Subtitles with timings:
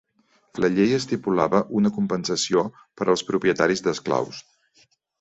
[0.63, 2.65] La llei estipulava una compensació
[3.01, 4.45] per als propietaris d'esclaus.